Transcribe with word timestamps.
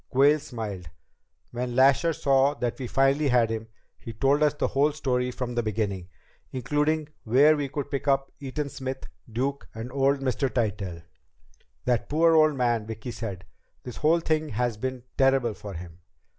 Quayle 0.09 0.39
smiled. 0.39 0.89
"When 1.51 1.75
Lasher 1.75 2.11
saw 2.11 2.55
that 2.55 2.79
we 2.79 2.87
finally 2.87 3.27
had 3.27 3.51
him, 3.51 3.67
he 3.99 4.13
told 4.13 4.41
us 4.41 4.55
the 4.55 4.69
whole 4.69 4.91
story 4.93 5.29
from 5.29 5.53
the 5.53 5.61
beginning, 5.61 6.09
including 6.51 7.09
where 7.23 7.55
we 7.55 7.69
could 7.69 7.91
pick 7.91 8.07
up 8.07 8.31
Eaton 8.39 8.67
Smith, 8.69 9.05
Duke, 9.31 9.67
and 9.75 9.91
old 9.91 10.21
Mr. 10.21 10.49
Tytell." 10.49 11.03
"That 11.85 12.09
poor 12.09 12.33
old 12.33 12.55
man," 12.55 12.87
Vicki 12.87 13.11
said. 13.11 13.45
"This 13.83 13.97
whole 13.97 14.21
thing 14.21 14.49
has 14.49 14.75
been 14.75 15.03
terrible 15.19 15.53
for 15.53 15.75
him." 15.75 15.99